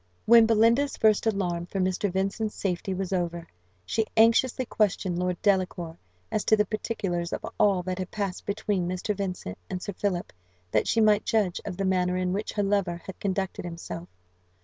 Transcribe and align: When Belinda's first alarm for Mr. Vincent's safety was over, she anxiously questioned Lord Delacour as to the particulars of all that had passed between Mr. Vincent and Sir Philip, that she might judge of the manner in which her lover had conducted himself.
When 0.25 0.47
Belinda's 0.47 0.97
first 0.97 1.27
alarm 1.27 1.67
for 1.67 1.79
Mr. 1.79 2.11
Vincent's 2.11 2.55
safety 2.55 2.91
was 2.91 3.13
over, 3.13 3.45
she 3.85 4.07
anxiously 4.17 4.65
questioned 4.65 5.19
Lord 5.19 5.39
Delacour 5.43 5.95
as 6.31 6.43
to 6.45 6.57
the 6.57 6.65
particulars 6.65 7.31
of 7.31 7.45
all 7.59 7.83
that 7.83 7.99
had 7.99 8.09
passed 8.09 8.47
between 8.47 8.87
Mr. 8.87 9.15
Vincent 9.15 9.59
and 9.69 9.79
Sir 9.79 9.93
Philip, 9.93 10.33
that 10.71 10.87
she 10.87 11.01
might 11.01 11.23
judge 11.23 11.61
of 11.65 11.77
the 11.77 11.85
manner 11.85 12.17
in 12.17 12.33
which 12.33 12.53
her 12.53 12.63
lover 12.63 13.03
had 13.05 13.19
conducted 13.19 13.63
himself. 13.63 14.09